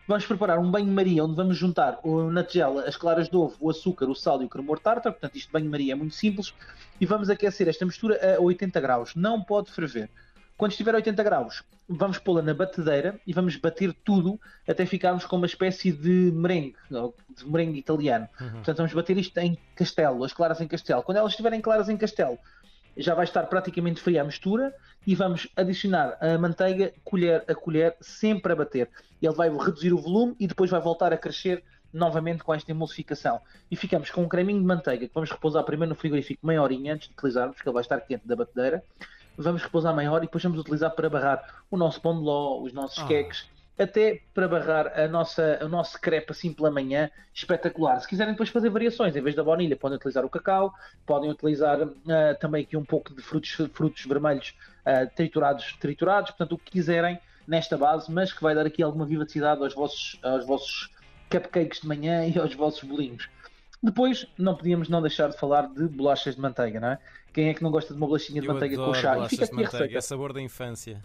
Vamos 0.07 0.25
preparar 0.25 0.57
um 0.57 0.71
banho-maria 0.71 1.25
onde 1.25 1.35
vamos 1.35 1.57
juntar 1.57 1.99
na 2.31 2.41
tigela 2.41 2.83
as 2.83 2.95
claras 2.95 3.27
de 3.27 3.35
ovo, 3.35 3.57
o 3.59 3.69
açúcar, 3.69 4.05
o 4.09 4.15
sal 4.15 4.41
e 4.41 4.45
o 4.45 4.49
cremor 4.49 4.79
tártaro. 4.79 5.13
Portanto, 5.13 5.35
isto 5.35 5.51
banho-maria 5.51 5.91
é 5.91 5.95
muito 5.95 6.15
simples. 6.15 6.53
E 7.01 7.05
vamos 7.05 7.29
aquecer 7.29 7.67
esta 7.67 7.85
mistura 7.85 8.37
a 8.37 8.39
80 8.39 8.79
graus. 8.79 9.15
Não 9.15 9.43
pode 9.43 9.69
ferver. 9.69 10.09
Quando 10.57 10.71
estiver 10.71 10.95
a 10.95 10.97
80 10.97 11.23
graus, 11.23 11.63
vamos 11.87 12.17
pô-la 12.17 12.41
na 12.41 12.53
batedeira 12.53 13.19
e 13.27 13.31
vamos 13.31 13.55
bater 13.57 13.93
tudo 14.03 14.41
até 14.67 14.87
ficarmos 14.87 15.23
com 15.23 15.35
uma 15.35 15.45
espécie 15.45 15.91
de 15.91 16.31
merengue, 16.33 16.75
de 16.89 17.47
merengue 17.47 17.77
italiano. 17.77 18.27
Uhum. 18.41 18.51
Portanto, 18.53 18.77
vamos 18.77 18.93
bater 18.93 19.15
isto 19.17 19.37
em 19.37 19.55
castelo, 19.75 20.23
as 20.23 20.33
claras 20.33 20.59
em 20.59 20.67
castelo. 20.67 21.03
Quando 21.03 21.17
elas 21.17 21.33
estiverem 21.33 21.61
claras 21.61 21.89
em 21.89 21.95
castelo, 21.95 22.39
já 22.97 23.13
vai 23.13 23.25
estar 23.25 23.43
praticamente 23.43 24.01
fria 24.01 24.21
a 24.21 24.23
mistura 24.23 24.73
e 25.05 25.13
vamos 25.13 25.47
adicionar 25.55 26.17
a 26.19 26.39
manteiga 26.39 26.91
colher 27.03 27.43
a 27.47 27.53
colher, 27.53 27.95
sempre 28.01 28.51
a 28.51 28.55
bater. 28.55 28.89
Ele 29.21 29.35
vai 29.35 29.55
reduzir 29.55 29.93
o 29.93 29.99
volume 29.99 30.35
e 30.39 30.47
depois 30.47 30.71
vai 30.71 30.81
voltar 30.81 31.13
a 31.13 31.17
crescer 31.17 31.63
novamente 31.93 32.43
com 32.43 32.51
esta 32.51 32.71
emulsificação. 32.71 33.39
E 33.69 33.75
ficamos 33.75 34.09
com 34.09 34.23
um 34.23 34.27
creminho 34.27 34.59
de 34.59 34.65
manteiga 34.65 35.07
que 35.07 35.13
vamos 35.13 35.29
repousar 35.29 35.63
primeiro 35.63 35.89
no 35.89 35.95
frigorífico 35.95 36.45
meia 36.45 36.63
horinha 36.63 36.95
antes 36.95 37.09
de 37.09 37.13
utilizarmos, 37.13 37.55
porque 37.55 37.69
ele 37.69 37.73
vai 37.75 37.81
estar 37.81 38.01
quente 38.01 38.27
da 38.27 38.35
batedeira 38.35 38.83
vamos 39.37 39.61
repousar 39.63 39.95
maior 39.95 40.17
e 40.17 40.21
depois 40.25 40.43
vamos 40.43 40.59
utilizar 40.59 40.91
para 40.91 41.09
barrar 41.09 41.63
o 41.69 41.77
nosso 41.77 42.01
pão 42.01 42.17
de 42.17 42.23
ló, 42.23 42.61
os 42.61 42.73
nossos 42.73 42.99
Ah. 43.03 43.07
queques, 43.07 43.47
até 43.77 44.21
para 44.33 44.47
barrar 44.47 44.99
a 44.99 45.07
nossa, 45.07 45.59
o 45.61 45.67
nosso 45.69 46.01
crepe 46.01 46.31
assim 46.31 46.51
pela 46.51 46.71
manhã, 46.71 47.11
espetacular. 47.33 47.99
Se 48.01 48.07
quiserem 48.07 48.33
depois 48.33 48.49
fazer 48.49 48.69
variações, 48.69 49.15
em 49.15 49.21
vez 49.21 49.35
da 49.35 49.43
baunilha, 49.43 49.75
podem 49.75 49.97
utilizar 49.97 50.25
o 50.25 50.29
cacau, 50.29 50.73
podem 51.05 51.29
utilizar 51.29 51.79
ah, 51.81 52.35
também 52.39 52.63
aqui 52.63 52.75
um 52.75 52.83
pouco 52.83 53.13
de 53.13 53.21
frutos, 53.21 53.51
frutos 53.73 54.03
vermelhos 54.05 54.55
ah, 54.83 55.05
triturados, 55.05 55.73
triturados, 55.79 56.31
portanto 56.31 56.53
o 56.53 56.57
que 56.57 56.71
quiserem 56.71 57.19
nesta 57.47 57.77
base, 57.77 58.11
mas 58.11 58.33
que 58.33 58.41
vai 58.41 58.55
dar 58.55 58.65
aqui 58.65 58.81
alguma 58.81 59.05
vivacidade 59.05 59.61
aos 59.61 59.73
vossos, 59.73 60.19
aos 60.23 60.45
vossos 60.45 60.89
cupcakes 61.29 61.81
de 61.81 61.87
manhã 61.87 62.25
e 62.27 62.37
aos 62.39 62.53
vossos 62.55 62.83
bolinhos. 62.83 63.29
Depois, 63.81 64.25
não 64.37 64.55
podíamos 64.55 64.89
não 64.89 65.01
deixar 65.01 65.29
de 65.29 65.37
falar 65.37 65.67
de 65.67 65.87
bolachas 65.87 66.35
de 66.35 66.41
manteiga, 66.41 66.79
não 66.79 66.89
é? 66.89 66.99
Quem 67.31 67.49
é 67.49 67.53
que 67.53 67.61
não 67.61 67.69
gosta 67.69 67.93
de 67.93 67.99
uma 67.99 68.07
bolachinha 68.07 68.41
de 68.41 68.47
Eu 68.47 68.53
manteiga 68.53 68.75
com 68.77 68.93
chá? 68.93 69.19
E 69.19 69.29
fica 69.29 69.45
aqui 69.45 69.63
a 69.63 69.69
receita. 69.69 69.97
é 69.97 70.01
sabor 70.01 70.33
da 70.33 70.41
infância. 70.41 71.01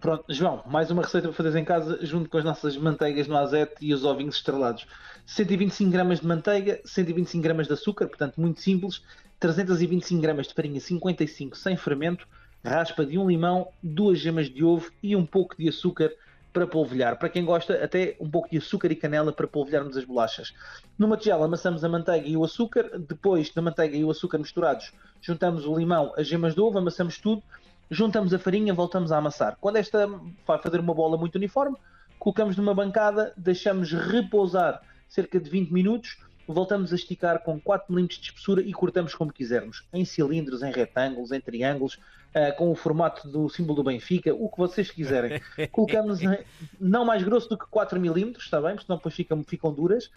Pronto, 0.00 0.24
João, 0.28 0.62
mais 0.66 0.90
uma 0.90 1.02
receita 1.02 1.28
para 1.28 1.36
fazeres 1.36 1.56
em 1.56 1.64
casa, 1.64 1.98
junto 2.02 2.28
com 2.28 2.36
as 2.36 2.44
nossas 2.44 2.76
manteigas 2.76 3.26
no 3.26 3.36
azete 3.36 3.74
e 3.80 3.94
os 3.94 4.04
ovinhos 4.04 4.36
estrelados. 4.36 4.86
125 5.24 5.90
gramas 5.90 6.20
de 6.20 6.26
manteiga, 6.26 6.80
125 6.84 7.42
gramas 7.42 7.66
de 7.66 7.72
açúcar, 7.72 8.06
portanto 8.06 8.38
muito 8.38 8.60
simples, 8.60 9.02
325 9.40 10.20
gramas 10.20 10.48
de 10.48 10.54
farinha 10.54 10.80
55 10.80 11.56
sem 11.56 11.76
fermento, 11.76 12.28
raspa 12.62 13.06
de 13.06 13.16
um 13.16 13.26
limão, 13.26 13.68
duas 13.82 14.18
gemas 14.18 14.50
de 14.50 14.62
ovo 14.62 14.90
e 15.02 15.16
um 15.16 15.24
pouco 15.24 15.56
de 15.56 15.68
açúcar 15.68 16.12
para 16.56 16.66
polvilhar. 16.66 17.18
Para 17.18 17.28
quem 17.28 17.44
gosta, 17.44 17.84
até 17.84 18.16
um 18.18 18.30
pouco 18.30 18.48
de 18.48 18.56
açúcar 18.56 18.90
e 18.90 18.96
canela 18.96 19.30
para 19.30 19.46
polvilharmos 19.46 19.94
as 19.94 20.06
bolachas. 20.06 20.54
Numa 20.98 21.14
tigela 21.14 21.44
amassamos 21.44 21.84
a 21.84 21.88
manteiga 21.88 22.26
e 22.26 22.34
o 22.34 22.42
açúcar, 22.42 22.98
depois 22.98 23.52
da 23.52 23.60
manteiga 23.60 23.94
e 23.94 24.02
o 24.02 24.10
açúcar 24.10 24.38
misturados, 24.38 24.90
juntamos 25.20 25.66
o 25.66 25.76
limão, 25.76 26.14
as 26.16 26.26
gemas 26.26 26.54
de 26.54 26.60
ovo, 26.62 26.78
amassamos 26.78 27.18
tudo, 27.18 27.42
juntamos 27.90 28.32
a 28.32 28.38
farinha, 28.38 28.72
voltamos 28.72 29.12
a 29.12 29.18
amassar. 29.18 29.58
Quando 29.60 29.76
esta 29.76 30.08
vai 30.46 30.58
fazer 30.58 30.80
uma 30.80 30.94
bola 30.94 31.18
muito 31.18 31.34
uniforme, 31.34 31.76
colocamos 32.18 32.56
numa 32.56 32.72
bancada, 32.72 33.34
deixamos 33.36 33.92
repousar 33.92 34.80
cerca 35.06 35.38
de 35.38 35.50
20 35.50 35.70
minutos, 35.70 36.16
voltamos 36.46 36.92
a 36.92 36.96
esticar 36.96 37.42
com 37.42 37.60
4 37.60 37.92
mm 37.92 38.06
de 38.06 38.20
espessura 38.20 38.62
e 38.62 38.72
cortamos 38.72 39.14
como 39.14 39.32
quisermos, 39.32 39.84
em 39.92 40.04
cilindros, 40.04 40.62
em 40.62 40.72
retângulos, 40.72 41.32
em 41.32 41.40
triângulos, 41.40 41.98
ah, 42.34 42.52
com 42.52 42.70
o 42.70 42.74
formato 42.74 43.28
do 43.28 43.48
símbolo 43.48 43.76
do 43.76 43.84
Benfica, 43.84 44.34
o 44.34 44.48
que 44.48 44.58
vocês 44.58 44.90
quiserem. 44.90 45.40
Colocamos 45.72 46.20
não 46.78 47.04
mais 47.04 47.22
grosso 47.22 47.48
do 47.48 47.56
que 47.56 47.66
4 47.66 47.98
mm, 47.98 48.32
está 48.38 48.60
bem? 48.60 48.72
Porque 48.72 48.86
senão 48.86 48.98
depois 48.98 49.14
ficam, 49.14 49.42
ficam 49.42 49.72
duras. 49.72 50.10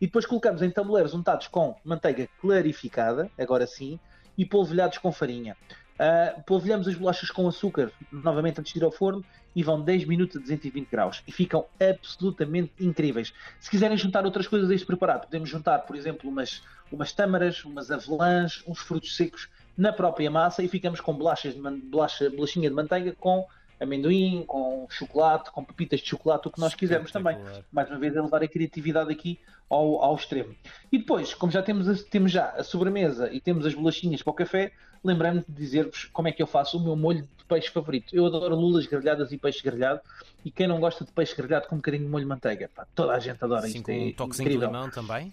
E 0.00 0.06
depois 0.06 0.24
colocamos 0.24 0.62
em 0.62 0.70
tabuleiros 0.70 1.12
untados 1.12 1.48
com 1.48 1.76
manteiga 1.84 2.28
clarificada, 2.40 3.30
agora 3.36 3.66
sim, 3.66 3.98
e 4.36 4.46
polvilhados 4.46 4.98
com 4.98 5.10
farinha. 5.10 5.56
Uh, 5.98 6.42
polvilhamos 6.44 6.86
as 6.86 6.94
bolachas 6.94 7.30
com 7.30 7.48
açúcar, 7.48 7.90
novamente 8.12 8.60
antes 8.60 8.72
de 8.72 8.78
ir 8.78 8.84
ao 8.84 8.92
forno, 8.92 9.24
e 9.54 9.62
vão 9.64 9.82
10 9.82 10.04
minutos 10.04 10.36
a 10.36 10.40
220 10.40 10.88
graus. 10.88 11.22
E 11.26 11.32
ficam 11.32 11.66
absolutamente 11.80 12.72
incríveis. 12.78 13.32
Se 13.58 13.68
quiserem 13.68 13.96
juntar 13.96 14.24
outras 14.24 14.46
coisas 14.46 14.70
a 14.70 14.74
este 14.74 14.86
preparado, 14.86 15.22
podemos 15.22 15.48
juntar, 15.48 15.80
por 15.80 15.96
exemplo, 15.96 16.30
umas, 16.30 16.62
umas 16.92 17.12
tâmaras, 17.12 17.64
umas 17.64 17.90
avelãs, 17.90 18.62
uns 18.66 18.78
frutos 18.78 19.16
secos 19.16 19.48
na 19.76 19.92
própria 19.92 20.30
massa 20.30 20.62
e 20.62 20.68
ficamos 20.68 21.00
com 21.00 21.12
bolachas 21.14 21.54
de 21.54 21.60
man- 21.60 21.80
bolacha, 21.80 22.30
bolachinha 22.30 22.68
de 22.68 22.74
manteiga 22.74 23.14
com 23.18 23.44
amendoim, 23.80 24.44
com 24.46 24.86
chocolate, 24.90 25.50
com 25.50 25.64
pepitas 25.64 26.00
de 26.00 26.06
chocolate, 26.08 26.48
o 26.48 26.50
que 26.50 26.60
nós 26.60 26.74
quisermos 26.74 27.10
também 27.12 27.36
mais 27.72 27.88
uma 27.88 27.98
vez 27.98 28.16
a 28.16 28.22
levar 28.22 28.42
a 28.42 28.48
criatividade 28.48 29.10
aqui 29.12 29.38
ao, 29.70 30.02
ao 30.02 30.14
extremo. 30.16 30.54
E 30.90 30.98
depois, 30.98 31.34
como 31.34 31.52
já 31.52 31.62
temos, 31.62 31.88
a- 31.88 32.04
temos 32.10 32.32
já 32.32 32.50
a 32.50 32.64
sobremesa 32.64 33.32
e 33.32 33.40
temos 33.40 33.66
as 33.66 33.74
bolachinhas 33.74 34.22
para 34.22 34.30
o 34.30 34.34
café, 34.34 34.72
lembrei-me 35.04 35.40
de 35.46 35.52
dizer-vos 35.54 36.06
como 36.12 36.28
é 36.28 36.32
que 36.32 36.42
eu 36.42 36.46
faço 36.46 36.76
o 36.78 36.80
meu 36.82 36.96
molho 36.96 37.22
de 37.22 37.44
peixe 37.46 37.68
favorito. 37.70 38.14
Eu 38.14 38.26
adoro 38.26 38.54
lulas 38.56 38.86
grelhadas 38.86 39.30
e 39.32 39.38
peixe 39.38 39.62
grelhado, 39.62 40.00
e 40.44 40.50
quem 40.50 40.66
não 40.66 40.80
gosta 40.80 41.04
de 41.04 41.12
peixe 41.12 41.36
grelhado 41.36 41.68
com 41.68 41.74
um 41.76 41.78
bocadinho 41.78 42.04
de 42.04 42.10
molho 42.10 42.24
de 42.24 42.28
manteiga, 42.28 42.68
pá, 42.74 42.86
toda 42.94 43.12
a 43.12 43.18
gente 43.20 43.42
adora 43.42 43.60
Assim 43.66 43.76
isto. 43.78 43.84
com 43.86 43.92
é 43.92 43.94
um 43.94 44.12
toquezinho 44.12 44.48
de 44.48 44.54
incrível. 44.56 44.68
limão 44.74 44.90
também. 44.90 45.32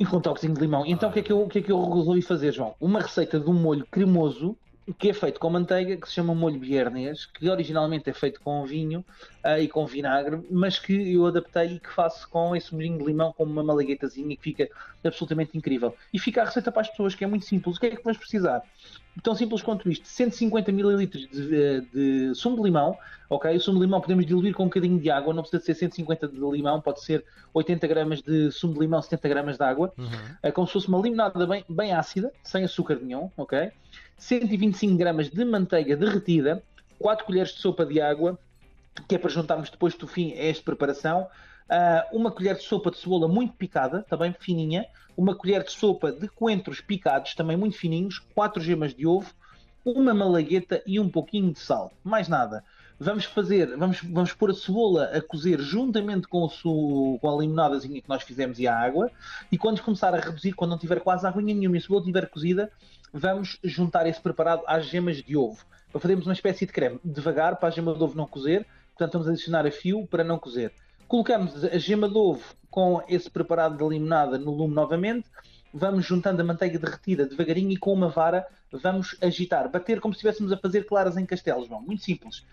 E 0.00 0.04
com 0.06 0.18
um 0.18 0.20
toquezinho 0.20 0.54
de 0.54 0.60
limão. 0.60 0.84
Então 0.86 1.08
o 1.08 1.12
que, 1.12 1.18
é 1.20 1.22
que 1.22 1.32
eu, 1.32 1.42
o 1.42 1.48
que 1.48 1.58
é 1.58 1.62
que 1.62 1.72
eu 1.72 1.80
resolvi 1.92 2.22
fazer, 2.22 2.52
João? 2.52 2.74
Uma 2.80 3.00
receita 3.00 3.40
de 3.40 3.48
um 3.50 3.54
molho 3.54 3.84
cremoso 3.90 4.56
que 4.94 5.10
é 5.10 5.12
feito 5.12 5.38
com 5.38 5.50
manteiga, 5.50 5.96
que 5.96 6.08
se 6.08 6.14
chama 6.14 6.34
molho 6.34 6.58
biernês, 6.58 7.26
que 7.26 7.48
originalmente 7.48 8.08
é 8.08 8.12
feito 8.12 8.40
com 8.40 8.64
vinho 8.64 9.04
ah, 9.44 9.58
e 9.58 9.68
com 9.68 9.86
vinagre, 9.86 10.40
mas 10.50 10.78
que 10.78 11.14
eu 11.14 11.26
adaptei 11.26 11.74
e 11.74 11.80
que 11.80 11.90
faço 11.90 12.28
com 12.28 12.56
esse 12.56 12.74
molhinho 12.74 12.98
de 12.98 13.04
limão, 13.04 13.32
com 13.32 13.44
uma 13.44 13.62
malaguetazinha 13.62 14.36
que 14.36 14.42
fica 14.42 14.68
absolutamente 15.04 15.56
incrível. 15.56 15.94
E 16.12 16.18
fica 16.18 16.42
a 16.42 16.44
receita 16.44 16.72
para 16.72 16.82
as 16.82 16.88
pessoas, 16.88 17.14
que 17.14 17.22
é 17.22 17.26
muito 17.26 17.44
simples. 17.44 17.76
O 17.76 17.80
que 17.80 17.86
é 17.86 17.90
que 17.96 18.02
vamos 18.02 18.18
precisar? 18.18 18.62
Tão 19.22 19.34
simples 19.34 19.62
quanto 19.62 19.90
isto: 19.90 20.06
150 20.06 20.70
ml 20.70 21.06
de, 21.06 21.80
de 21.80 22.34
sumo 22.34 22.56
de 22.56 22.62
limão. 22.62 22.96
Ok, 23.30 23.54
o 23.54 23.60
sumo 23.60 23.78
de 23.78 23.84
limão 23.84 24.00
podemos 24.00 24.24
diluir 24.24 24.54
com 24.54 24.62
um 24.62 24.66
bocadinho 24.68 24.98
de 24.98 25.10
água, 25.10 25.34
não 25.34 25.42
precisa 25.42 25.62
ser 25.62 25.74
150 25.74 26.28
de 26.28 26.38
limão, 26.38 26.80
pode 26.80 27.02
ser 27.02 27.22
80 27.52 27.86
gramas 27.86 28.22
de 28.22 28.50
sumo 28.50 28.72
de 28.72 28.80
limão, 28.80 29.02
70 29.02 29.28
gramas 29.28 29.58
de 29.58 29.64
água. 29.64 29.92
Uhum. 29.98 30.06
É 30.42 30.50
como 30.50 30.66
se 30.66 30.72
fosse 30.72 30.88
uma 30.88 30.98
limonada 30.98 31.46
bem, 31.46 31.62
bem 31.68 31.92
ácida, 31.92 32.32
sem 32.42 32.64
açúcar 32.64 32.96
nenhum, 32.96 33.30
ok? 33.36 33.70
125 34.18 34.96
gramas 34.96 35.30
de 35.30 35.44
manteiga 35.44 35.96
derretida, 35.96 36.62
4 36.98 37.24
colheres 37.24 37.52
de 37.52 37.60
sopa 37.60 37.86
de 37.86 38.00
água, 38.00 38.38
que 39.08 39.14
é 39.14 39.18
para 39.18 39.30
juntarmos 39.30 39.70
depois 39.70 39.94
do 39.94 40.06
fim 40.06 40.32
a 40.32 40.46
esta 40.46 40.64
preparação, 40.64 41.28
ah, 41.70 42.06
uma 42.12 42.30
colher 42.30 42.56
de 42.56 42.62
sopa 42.62 42.90
de 42.90 42.98
cebola 42.98 43.28
muito 43.28 43.54
picada, 43.54 44.04
também 44.08 44.34
fininha, 44.38 44.86
uma 45.16 45.34
colher 45.34 45.62
de 45.62 45.70
sopa 45.70 46.10
de 46.10 46.28
coentros 46.28 46.80
picados, 46.80 47.34
também 47.34 47.56
muito 47.56 47.76
fininhos, 47.76 48.18
4 48.34 48.62
gemas 48.62 48.94
de 48.94 49.06
ovo, 49.06 49.32
uma 49.84 50.12
malagueta 50.12 50.82
e 50.86 50.98
um 50.98 51.08
pouquinho 51.08 51.52
de 51.52 51.60
sal. 51.60 51.92
Mais 52.02 52.28
nada. 52.28 52.64
Vamos 53.00 53.24
fazer, 53.26 53.76
vamos, 53.76 54.00
vamos 54.02 54.32
pôr 54.32 54.50
a 54.50 54.54
cebola 54.54 55.04
a 55.14 55.22
cozer 55.22 55.60
juntamente 55.60 56.26
com, 56.26 56.42
o 56.42 56.48
su, 56.48 57.16
com 57.20 57.30
a 57.30 57.40
limonadazinha 57.40 58.02
que 58.02 58.08
nós 58.08 58.22
fizemos 58.22 58.58
e 58.58 58.66
a 58.66 58.76
água. 58.76 59.10
E 59.52 59.56
quando 59.56 59.80
começar 59.82 60.12
a 60.12 60.18
reduzir, 60.18 60.52
quando 60.52 60.72
não 60.72 60.78
tiver 60.78 61.00
quase 61.00 61.26
água 61.26 61.40
nenhuma 61.40 61.76
e 61.76 61.78
a 61.78 61.82
cebola 61.82 62.00
estiver 62.00 62.28
cozida, 62.28 62.72
vamos 63.12 63.58
juntar 63.62 64.06
esse 64.06 64.20
preparado 64.20 64.62
às 64.66 64.86
gemas 64.86 65.16
de 65.16 65.36
ovo. 65.36 65.64
Para 65.90 66.00
fazermos 66.00 66.26
uma 66.26 66.32
espécie 66.32 66.66
de 66.66 66.72
creme. 66.72 67.00
Devagar, 67.04 67.56
para 67.56 67.68
a 67.68 67.70
gema 67.70 67.94
de 67.94 68.02
ovo 68.02 68.16
não 68.16 68.26
cozer. 68.26 68.66
Portanto, 68.90 69.12
vamos 69.12 69.28
adicionar 69.28 69.66
a 69.66 69.70
fio 69.70 70.06
para 70.06 70.22
não 70.22 70.38
cozer. 70.38 70.72
Colocamos 71.06 71.64
a 71.64 71.78
gema 71.78 72.08
de 72.08 72.18
ovo 72.18 72.54
com 72.70 73.02
esse 73.08 73.30
preparado 73.30 73.76
de 73.76 73.88
limonada 73.88 74.38
no 74.38 74.50
lume 74.50 74.74
novamente. 74.74 75.28
Vamos 75.72 76.04
juntando 76.04 76.40
a 76.42 76.44
manteiga 76.44 76.78
derretida 76.78 77.26
devagarinho 77.26 77.70
e 77.70 77.76
com 77.76 77.92
uma 77.92 78.08
vara 78.08 78.46
vamos 78.70 79.16
agitar, 79.22 79.68
bater 79.70 80.00
como 80.00 80.12
se 80.12 80.18
estivéssemos 80.18 80.52
a 80.52 80.56
fazer 80.56 80.84
claras 80.84 81.16
em 81.16 81.24
castelos, 81.24 81.68
João. 81.68 81.80
Muito 81.80 82.02
simples. 82.02 82.44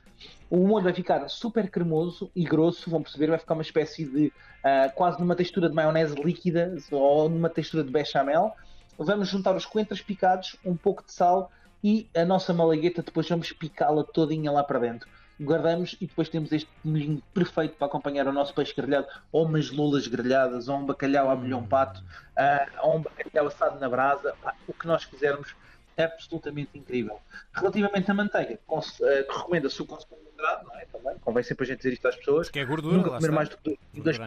O 0.50 0.66
molho 0.66 0.84
vai 0.84 0.94
ficar 0.94 1.28
super 1.28 1.70
cremoso 1.70 2.32
e 2.36 2.44
grosso, 2.44 2.90
vão 2.90 3.02
perceber, 3.02 3.28
vai 3.28 3.38
ficar 3.38 3.54
uma 3.54 3.62
espécie 3.62 4.06
de 4.06 4.32
ah, 4.64 4.90
quase 4.94 5.20
numa 5.20 5.36
textura 5.36 5.70
de 5.70 5.76
maionese 5.76 6.16
líquida 6.16 6.76
ou 6.92 7.30
numa 7.30 7.50
textura 7.50 7.84
de 7.84 7.92
bechamel. 7.92 8.54
Vamos 8.98 9.28
juntar 9.28 9.56
os 9.56 9.66
coentros 9.66 10.02
picados, 10.02 10.56
um 10.64 10.76
pouco 10.76 11.04
de 11.04 11.12
sal 11.12 11.52
e 11.84 12.10
a 12.16 12.24
nossa 12.24 12.54
malagueta, 12.54 13.04
depois 13.04 13.28
vamos 13.28 13.52
picá-la 13.52 14.04
todinha 14.04 14.52
lá 14.52 14.64
para 14.64 14.80
dentro. 14.80 15.10
Guardamos 15.40 15.98
e 16.00 16.08
depois 16.08 16.30
temos 16.30 16.52
este 16.54 16.70
molhinho 16.82 17.22
perfeito 17.34 17.76
para 17.76 17.88
acompanhar 17.88 18.26
o 18.26 18.32
nosso 18.32 18.54
peixe 18.54 18.74
grelhado, 18.74 19.08
ou 19.34 19.46
umas 19.46 19.70
lolas 19.70 20.08
grelhadas, 20.08 20.70
ou 20.70 20.78
um 20.78 20.86
bacalhau 20.86 21.30
a 21.30 21.36
molhão 21.36 21.68
pato, 21.68 22.02
ah, 22.38 22.68
ou 22.84 22.98
um 22.98 23.02
bacalhau 23.02 23.48
assado 23.48 23.80
na 23.80 23.90
brasa, 23.90 24.34
pá, 24.42 24.56
o 24.66 24.74
que 24.74 24.88
nós 24.88 25.04
quisermos, 25.04 25.54
é 25.98 26.06
absolutamente 26.06 26.78
incrível. 26.78 27.20
Relativamente 27.54 28.10
à 28.10 28.14
manteiga, 28.14 28.58
que 28.58 29.38
recomenda-se 29.38 29.82
o 29.82 29.86
consumo 29.86 30.25
moderado, 30.36 30.66
não 30.68 30.76
é? 30.80 30.86
Também, 30.86 31.18
convém 31.20 31.44
sempre 31.44 31.64
a 31.64 31.68
gente 31.68 31.78
dizer 31.78 31.94
isto 31.94 32.08
às 32.08 32.16
pessoas. 32.16 32.50
Que 32.50 32.60
é 32.60 32.66
gordura, 32.66 32.98
Nunca 32.98 33.10
comer 33.12 33.32
mais 33.32 33.50
do 33.50 33.58
que 33.58 33.64
dois- 33.64 33.78
dois 33.94 34.20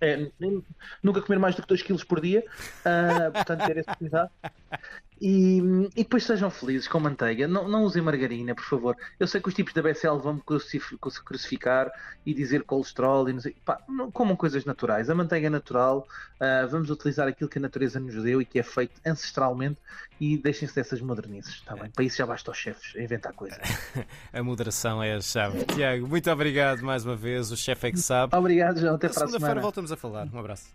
é, 0.00 0.30
nunca 1.02 1.22
comer 1.22 1.38
mais 1.38 1.54
do 1.54 1.62
que 1.62 1.68
2 1.68 1.82
kg 1.82 2.04
por 2.06 2.20
dia, 2.20 2.44
ah, 2.84 3.30
portanto 3.32 3.66
ter 3.66 3.76
esse 3.78 3.96
cuidado. 3.96 4.30
E, 5.20 5.58
e 5.96 6.02
depois 6.02 6.24
sejam 6.24 6.50
felizes 6.50 6.86
com 6.86 7.00
manteiga, 7.00 7.48
não, 7.48 7.66
não 7.66 7.84
usem 7.84 8.02
margarina, 8.02 8.54
por 8.54 8.64
favor. 8.64 8.96
Eu 9.18 9.26
sei 9.26 9.40
que 9.40 9.48
os 9.48 9.54
tipos 9.54 9.72
da 9.72 9.80
BCL 9.82 10.18
vão 10.18 10.34
me 10.34 10.40
crucif- 10.42 10.96
crucificar 11.24 11.90
e 12.24 12.34
dizer 12.34 12.64
colesterol 12.64 13.28
e 13.28 13.32
não 13.32 13.40
sei. 13.40 13.56
Pá, 13.64 13.80
não, 13.88 14.10
comam 14.10 14.36
coisas 14.36 14.64
naturais. 14.66 15.08
A 15.08 15.14
manteiga 15.14 15.46
é 15.46 15.50
natural, 15.50 16.06
ah, 16.38 16.66
vamos 16.70 16.90
utilizar 16.90 17.26
aquilo 17.26 17.48
que 17.48 17.58
a 17.58 17.62
natureza 17.62 17.98
nos 17.98 18.14
deu 18.22 18.42
e 18.42 18.44
que 18.44 18.58
é 18.58 18.62
feito 18.62 19.00
ancestralmente 19.06 19.78
e 20.20 20.36
deixem-se 20.36 20.74
dessas 20.74 21.00
modernices, 21.00 21.54
está 21.56 21.74
bem? 21.74 21.90
Para 21.90 22.04
isso 22.04 22.16
já 22.18 22.26
basta 22.26 22.50
aos 22.50 22.58
chefes 22.58 22.94
a 22.96 23.00
inventar 23.02 23.32
coisas. 23.32 23.58
A 24.32 24.42
moderação 24.42 25.02
é 25.02 25.14
a 25.14 25.20
chave. 25.20 25.64
Tiago, 25.64 26.06
muito 26.06 26.30
obrigado 26.30 26.82
mais 26.82 27.04
uma 27.06 27.16
vez. 27.16 27.50
O 27.50 27.56
chefe 27.56 27.88
é 27.88 27.90
que 27.92 27.98
sabe. 27.98 28.36
Obrigado, 28.36 28.80
João. 28.80 28.96
Até 28.96 29.08
Na 29.08 29.14
para 29.14 29.24
a 29.24 29.26
segunda-feira 29.26 29.60
voltamos 29.60 29.90
a 29.92 29.96
falar. 29.96 30.28
Um 30.32 30.38
abraço. 30.38 30.66